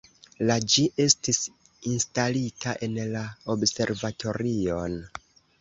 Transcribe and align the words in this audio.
La 0.49 0.53
ĝi 0.75 0.85
estis 1.03 1.41
instalita 1.91 2.75
en 2.89 2.97
la 3.13 3.21
observatorion. 3.57 4.99